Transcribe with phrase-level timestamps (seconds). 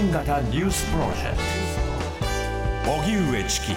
[0.00, 1.36] 発信型ニュースプロジェク
[2.86, 2.90] ト。
[2.90, 3.74] 荻上チキ。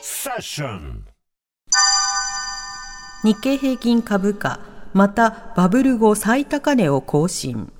[0.00, 1.04] セッション。
[3.24, 4.60] 日経平均株価
[4.94, 7.72] またバブル後最高値を更新。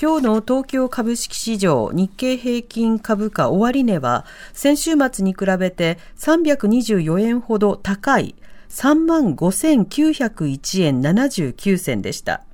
[0.00, 8.34] 今日の東京株式市場日経平均株価終値は先週末に比べて324円ほど高い
[8.70, 12.44] 3万5901円79銭でした。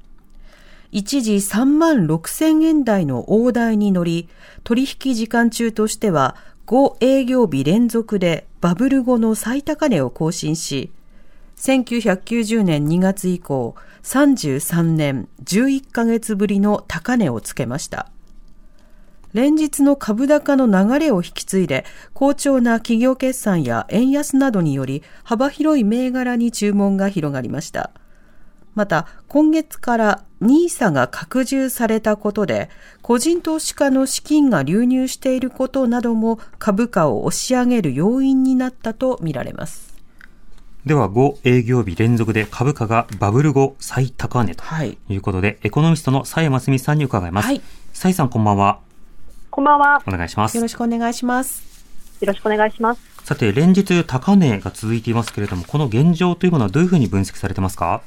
[0.92, 4.28] 一時3万6000円台の大台に乗り、
[4.64, 10.90] 取引時間中としては5営業日連続でバブル後の最高値を更新し、
[11.56, 18.10] 1990年2月以降、33年11ヶ月ぶりの高値をつけました。
[19.32, 27.92] 連日の株高の流れを引き継いで、好調な企業決算や円安などにより、幅広い銘柄に注文が広がりました。
[28.74, 32.70] また、今月から NISA が拡充されたことで、
[33.02, 39.90] 個人投資家の資金が流入していることなども株価を押し上げる要因になったとみられます。
[40.86, 44.96] では5営業日連続で株価がバブル後最高値とはい。
[45.10, 47.46] いうことで、エコノミストの佐山真澄さんに伺います。
[47.46, 47.60] はい
[47.92, 48.78] さんこんばんは。
[49.50, 50.02] こんばんは。
[50.06, 50.68] お願いしますよろ。
[50.68, 51.84] しくお願いします。
[52.20, 53.00] よろしくお願いします。
[53.24, 58.00] さて、連日高値が続いていますけれども、この現状というものはどういうふうに分析されてますか？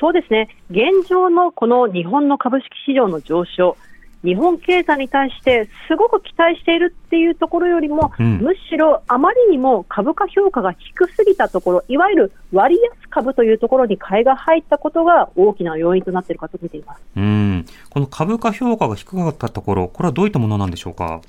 [0.00, 0.48] そうですね。
[0.70, 3.76] 現状のこの日本の株式市場の上昇、
[4.24, 17.02] 日本経済に対してすごく期待しているっていうところよりも、うんむしろあまりにも株価評価が低すぎたところ、いわゆる割安株というところに買いが入ったことが大きな要因となっているかと見ています。
[17.16, 17.64] うん。
[17.90, 21.20] この株価評価が低かったところ、これはどういったものなんでしょうか？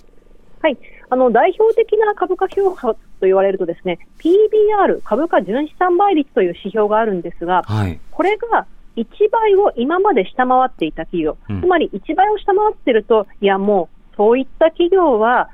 [0.62, 0.78] はい。
[1.12, 8.00] あの、代表的な株価評価と言われるとですね、PBR、株価純資産倍率という指標があるんですが、はい。
[8.12, 8.66] これが
[8.96, 15.50] 1倍を今まで下回っていた企業、うんつまり1倍を下回っていると、いやもうそういった企業は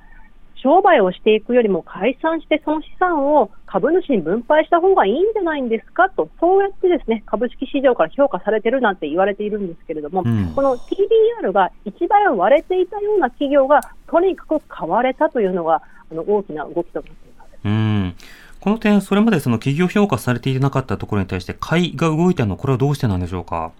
[0.56, 6.10] 商売をしていくよりも解散してその資産を株主に分配した方がいいんじゃないんですか？
[6.10, 17.25] と、そうやってですね株式市場から評価されてるなんて言われているんですけれども、うんこの TBR が1倍を割れていたような企業がとにかく買われたというのがあの大きな動きとなっています。
[17.66, 18.16] うん。
[18.62, 23.72] この点、それまでその企業評価されていなかったところに対して買いが動いたのは、これはどうしてなんでしょうか？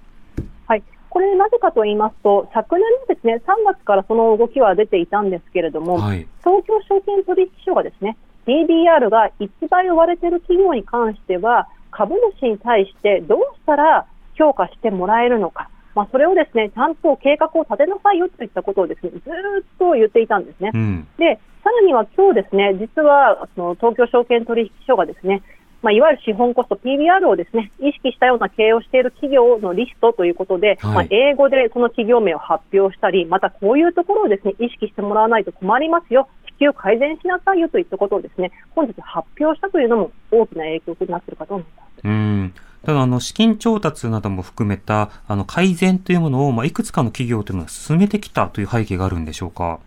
[0.68, 6.28] はい、これ、なぜかと言いますと、昨年のですね3月からその動きは出ていたんですけれども、はい。
[6.44, 19.22] 東京証券取引所がですね DBR が1倍を割れている企業に関しては、株主に対してどうしたら評価してもらえるのか、まあ、それをですねちゃんと計画を立てなさいよといったことをですねずーっ
[19.80, 20.72] と言っていたんですね。
[20.74, 21.08] うん。
[21.18, 25.42] で、さらには今日ですね、実はその東京証券取引所がですね、
[25.82, 36.28] まあ、いわゆる資本コスト PBR をですね、意識したような経営をしている企業のリストということで、はいまあ、英語でその企業名を発表したり、またこういうところをですね、意識してもらわないと困りますよ。
[36.58, 42.02] 地球改善しなさいよといったことをですね、本日発表したというのも大きな影響になっているかと思います。
[42.04, 42.54] うん。
[42.86, 49.80] ただ、あの、資金調達なども含めた、あの、改善というものを、まあ、いくつかの企業というのは進めてきたという背景があるんでしょうか？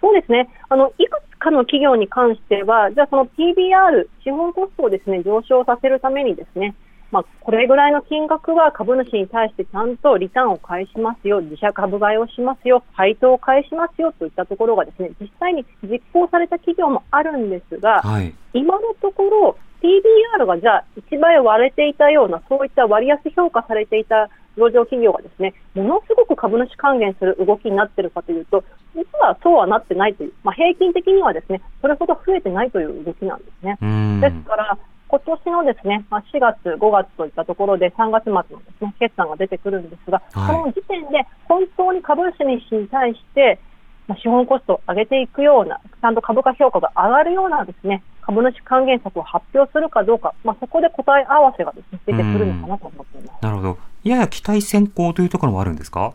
[0.00, 0.48] そうですね。
[0.68, 6.74] あの、いくつかの企業に関しては、じゃあその PBR、資本コストをですね、上昇させるためにですね、
[7.10, 18.34] まあ、これぐらいの金額は株主に対してちゃんとリターンを返しますよ、自社株買いをしますよ、配当を返しますよといったところがですね、実際に実行された企業もあるんですが、はい。
[18.52, 28.64] 今のところ PBR がじゃあ1倍割れていたような、そういった割安評価されていた上場企業がですね、ものすごく株主還元する動きになっているかというと、
[28.94, 33.76] 実はそうはなってないという、まあ、平均的にはですね、それほど増えてないという動きなんですね。
[33.82, 34.20] うん。
[34.20, 34.78] ですから、
[35.08, 38.48] 今年のですね、まあ、4月、5月といったところで3月末ので
[38.78, 43.58] すね、決算が出てくるんですが、はいその時点で本当に株主に対して、
[44.06, 53.42] まあ、資本コストを上げていくような、ちゃんと株価評価が上がるようなですね、株主還元策を発表するかどうか、まあ、そこで答え合わせがですね、出てくるのかなと思っています。
[53.42, 53.78] なるほど。
[54.02, 56.14] やや期待先行というところもあるんですか？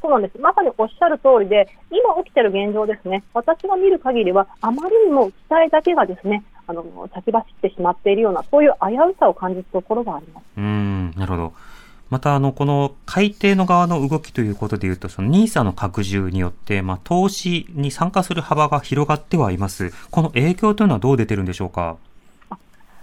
[0.00, 0.38] そうなんです。
[0.38, 3.22] まさにおっしゃる通りで、今起きてる現状ですね。
[3.34, 10.44] 私が見る限りは、あまりにも期待だけがですね、あの先走ってしまっているような、そういう危うさを感じるところがあります。
[10.56, 11.52] うーん、なるほど。
[12.12, 19.94] また、あの、この改定の側の動きということで言うと、その NISA の拡充によって、まあ、投資に参加する幅が広がってはいます。
[20.10, 21.96] この影響というのはどう出てるんでしょうか？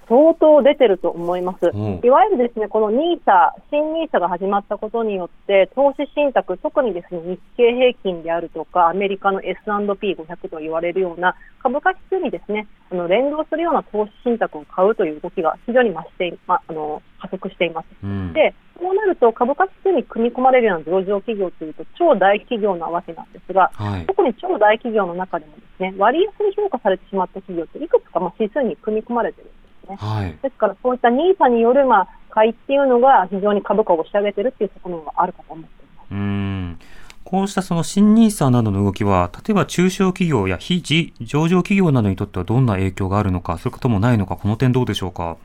[0.09, 1.69] 相当出てると思います。
[1.71, 17.85] うんいわゆるですね、この NISA、新 NISA が始まったことによって、投資信託、特にですね、日経平均であるとか、アメリカの S&P500 と言われるような株価指数にですね、あの連動するような投資信託を買うという動きが非常に増してい、ま、あの、加速しています。
[18.03, 18.33] うん。
[18.33, 24.05] で、そうなると株価指数に組み込まれるような上場企業というと、超大企業なわけなんですが、はい。
[24.07, 29.51] 特に超大企業の中でもですね、割安に評価されてしまった企業っていくつかまあ指数に組み込まれてる
[29.89, 29.97] ね。
[29.99, 30.37] はい。
[30.41, 36.07] ですから、そういった NISA による、まあ、買いっていうのが非常に株価を押し上げてるっていう側面があるかと思っています。
[36.11, 36.79] うーん。
[37.25, 40.81] こうしたその新 NISA などの動きは、例えば中小企業や非
[41.21, 45.37] 上場企業などにとってはどんな影響があるのか、それともないのか、この点どうでしょうか？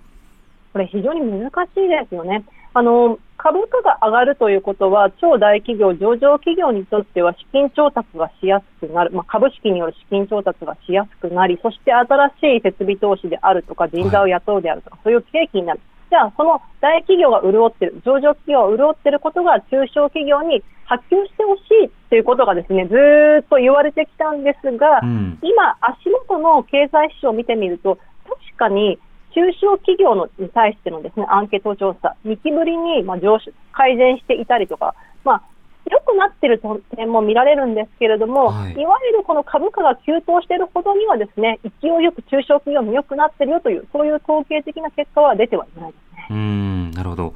[0.73, 2.43] これ非常に難しいですよね。
[2.75, 15.81] あの、株価が上がるということは、超大企業、上場企業にとっては資金調達がしやすくなる、まあ、株式による資金調達がしやすくなり、そして新しい設備投資であるとか、人材を雇うであるとか、そういう契機になる。
[16.11, 25.38] じゃあ、その大企業が潤ってる、上場企業が潤ってることが中小企業に波及してほしいということがですね、ずーっと言われてきたんですが、うん。
[25.43, 28.99] 今、足元の経済指標を見てみると、確かに
[29.35, 34.95] 中小企業のに対してのですねアンケート調査、2期ぶりにまあ上昇改善していたりとか、
[35.25, 35.43] まあ、
[35.91, 36.63] 良くなっている
[36.97, 46.27] 点も見られるんですけれども、はいい、わゆるこの株価が急騰しているほどにはですね勢いよく中小企業も良くなっているよという、そういう統計的な結果は出てはいないですね。
[46.31, 47.35] うーん、なるほど。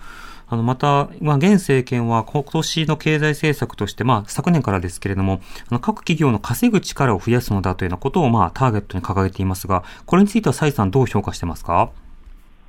[0.50, 5.40] あの、また、まあ、現政権は今年の経済政策として、まあ、昨年からですけれども、
[5.70, 11.90] あの、各企業の稼ぐ力を増やすのだというようなことを、まあ、ターゲットに掲げていますが、これについては、蔡さんどう評価してますか？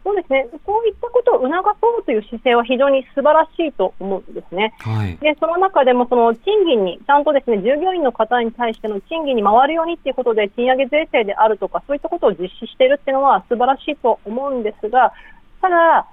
[0.04, 4.74] そうですね、そういったことを促そうという姿勢は非常に素晴らしいと思うんですね。
[4.80, 5.18] はい。
[5.18, 15.14] で、その中でもその賃金に、ちゃんとですね、従業員の方に対しての賃金に回るようにっていうことで、賃上げ税制であるとか、そういったことを実施しているっていうのは素晴らしいと思うんですが、
[15.62, 16.08] ただ、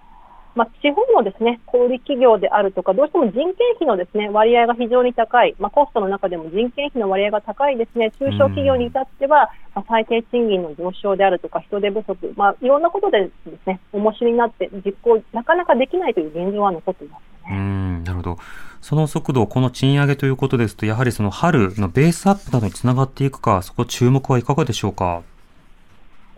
[0.57, 18.37] まあ、地方のですね、小売企業であるとか、どうしても人件費のですね、割合が非常に高い、まあ、コストの中でも人件費の割合が高いですね、中小企業に至っては、まあ、最低賃金の上昇であるとか、人手不足、まあ、いろんなことでですね、重しになって実行、なかなかできないという現状は残っていますうーん、なるほど。
[18.81, 25.23] その速度、この賃上げということですと、やはりその春のベースアップなどにつながっていくか、そこ注目はいかがでしょうか？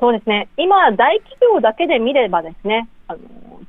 [0.00, 0.48] そうですね。
[0.56, 3.20] 今、大企業だけで見ればですね、あの、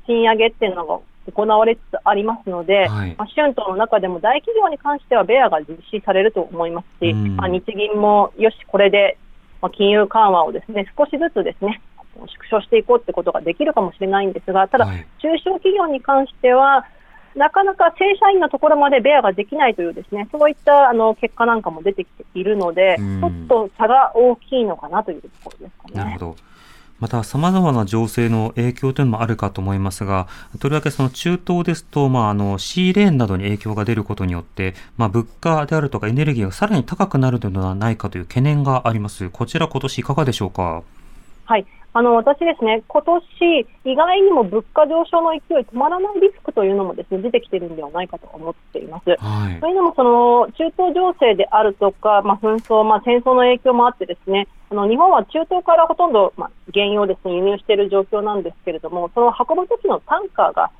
[0.06, 1.00] 賃上げっていうのが
[1.32, 9.18] 行われつつありますので、はいまあ、春闘の中でも大企業に関してはベアが実施されると思いますし、うんまあ、日銀もよし、これで、
[9.60, 11.80] まあ、金融緩和をですね、少しずつですね、
[12.14, 16.86] 縮小していこうってことができるかもしれないんですが、ただ、はい中小企業に関しては、
[17.36, 25.94] なかなか正社員のところまでベアができないというですね、そういったあの結果なんかも出てきているので、うんちょっと差が大きいのかなというところですかね。
[25.94, 26.36] なるほど。
[27.00, 39.30] また、様々な情勢の影響というのもあるかと思いますが、とりわけその中東ですと、まあ、あの、シーレーンなどに影響が出ることによって、まあ、物価であるとかエネルギーがさらに高くなるのではないかという懸念があります。
[39.30, 40.82] こちら今年いかがでしょうか？
[41.46, 41.66] はい。
[41.92, 49.10] あの、私ですね、今年、意外にも物価上昇の勢い止まらないリスクというのもですね、出てきてるんではないかと思っています。
[49.18, 49.68] はいと。
[49.68, 60.70] いうのも、その、中東情勢であるとか、まあ、紛争、まあ、戦争の影響もあってですね、あの、日本は中東からほとんど、まあ、原油をですね、輸入している状況なんですけれども、その運ぶ時のタンカーが、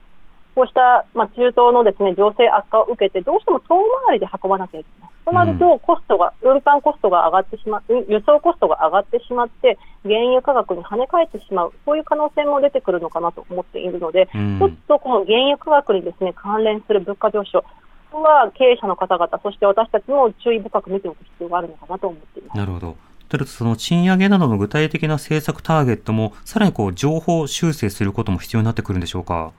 [0.54, 3.76] こうした、まあ、中東のですね、情勢悪化を受けて、どうしても遠
[4.06, 5.10] 回りで運ばなきゃいけない。
[5.24, 17.62] となると、コストが、運搬コストが上がってしまう、輸送コストが上がってしまって、原油価格に跳ね返ってしまう、そういう可能性も出てくるのかなと思っているので、うんちょっとこの原油価格にですね、関連する物価上昇、
[18.10, 22.58] ここは経営者の方々、そして私たちも注意深く見ておく必要があるのかなと思っています。
[22.58, 22.96] なるほど。
[23.28, 29.52] とると、その賃上げなどの具体的な政策ターゲットも、さらにこう、情報修正することも必要になってくるんでしょうか？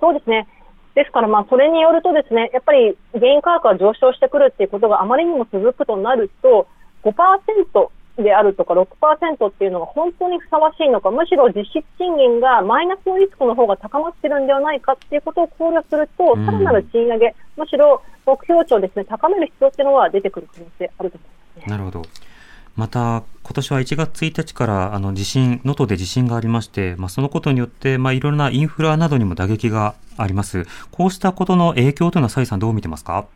[0.00, 0.46] そうですね。
[0.94, 6.66] ですから、まあ、それによるとですね、やっぱり原油価格が上昇してくるっていうことがあまりにも続くとなると、
[7.04, 21.76] 5%であるとか6%っていうのが本当にふさわしいのか、むしろ実質賃金がマイナスのリスクの方が高まってるんではないかっていうことを考慮すると、うんさらなる賃上げ、むしろ目標値をですね、高める必要っていうのは出てくる可能性あると思いますね。
[21.76, 22.02] なるほど。
[22.76, 30.66] また、今年は1月1日から、あの、地震、能登で地震がありまして、まあ、そのことによって、まあ、いろいろなインフラなどにも打撃があります。
[30.92, 33.26] こうしたことの影響というのは、サイさんどう見てますか？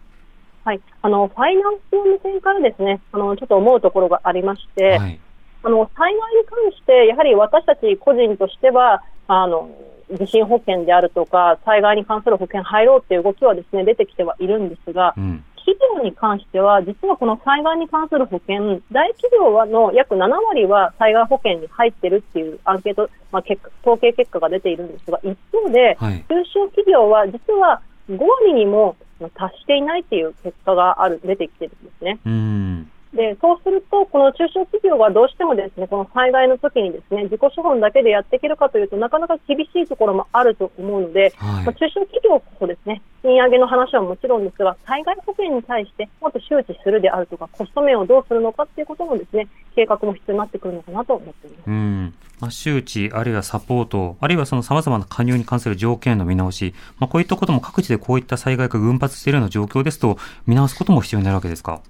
[0.64, 0.80] はい。
[1.02, 5.18] あの、ファイナンスの目線からですね、あの、ちょっと思うところがありまして、はい。
[5.62, 9.70] あの災害に関して、やはり私たち個人としては、あの
[10.10, 15.44] 地震保険であるとか、災害に関する保険入ろうっていう動きはですね出てきてはいるんですが、うん。
[15.64, 26.24] 企業に関しては、実はこの災害に関する保険、大企業はの約7割は災害保険に入ってるっていうアンケート、まあ、結果統計結果が出ているんですが、一方で、はい。
[26.28, 28.96] 中小企業は実は5割にも
[29.34, 32.18] 達していないっていう結果がある、出てきてるんですね。
[32.24, 32.90] うん。
[33.14, 51.66] で、そうすると、この中小企業はどうしてもですね、この災害の時にですね、自己資本だけでやっていけるかというとなかなか厳しいところもあると思うので、はいまあ中小企業こそですね、賃上げの話はもちろんですが、災害保険に対してもっと周知するであるとか、コスト面をどうするのかっていうこともですね、計画も必要になってくるのかなと思っています。
[51.66, 52.14] うん。
[52.38, 61.80] まあ、周知、あるいはサポート、あるいはその様々な加入に関する条件の見直し、まあ、こういったことも各地でこういった災害が群発しているような状況ですと、見直すことも必要になるわけですか？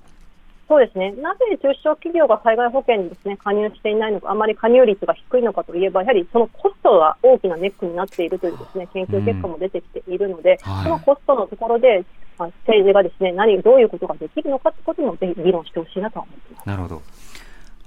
[0.70, 1.10] そうですね。
[1.20, 12.04] なぜ中小企業が災害保険にですね、加入していないのか、あまり加入率が低いのかといえば、やはりそのコストが大きなネックになっているというですね、研究結果も出てきているので、はいそのコストのところで、
[12.38, 16.68] まあ、政治がですね、何、どういうことができるのかということもぜひ議論してほしいなとは思っています。
[16.68, 17.02] なるほど。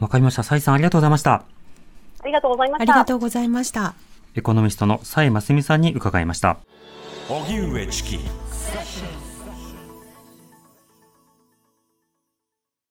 [0.02, 0.44] わかりました。
[0.44, 1.32] 蔡さんありがとうございました。
[1.36, 1.44] あ
[2.26, 2.94] りがとうございまあした。
[2.94, 3.94] りがとうございました。
[4.36, 6.58] エコノミストの蔡真澄さんに伺いました。
[7.30, 8.20] 荻上チキ